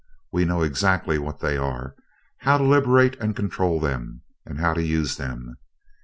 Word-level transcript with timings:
We 0.31 0.45
know 0.45 0.63
exactly 0.63 1.19
what 1.19 1.41
they 1.41 1.57
are, 1.57 1.95
how 2.39 2.57
to 2.57 2.63
liberate 2.63 3.15
and 3.19 3.35
control 3.35 3.79
them, 3.79 4.23
and 4.47 4.57
how 4.57 4.73
to 4.73 4.81
use 4.81 5.17
them. 5.17 5.57